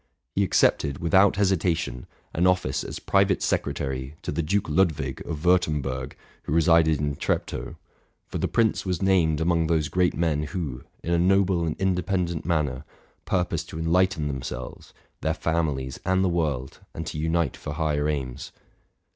He 0.33 0.43
accepted, 0.43 0.97
without 0.97 1.35
hesitation, 1.35 2.07
an 2.33 2.47
office 2.47 2.83
as 2.83 2.97
pri 2.97 3.23
vate 3.25 3.43
secretary 3.43 4.15
to 4.23 4.31
the 4.31 4.41
Duke 4.41 4.67
Ludwig 4.67 5.21
of 5.27 5.45
Wurtemberg, 5.45 6.15
who 6.41 6.53
re 6.53 6.59
sided 6.61 6.99
in 6.99 7.15
Treptow; 7.17 7.75
for 8.25 8.39
the 8.39 8.47
prince 8.47 8.83
was 8.83 8.99
named 9.03 9.39
among 9.39 9.67
those 9.67 9.89
great 9.89 10.15
men 10.17 10.41
who, 10.41 10.81
in 11.03 11.13
a 11.13 11.19
noble 11.19 11.65
and 11.65 11.79
independent 11.79 12.45
manner, 12.45 12.83
purposed 13.25 13.69
to 13.69 13.77
enlighten 13.77 14.27
themselves, 14.27 14.91
their 15.21 15.35
families, 15.35 15.99
and 16.03 16.23
the 16.23 16.29
world, 16.29 16.79
and 16.95 17.05
to 17.05 17.19
unite 17.19 17.55
for 17.55 17.73
higher 17.73 18.09
aims. 18.09 18.51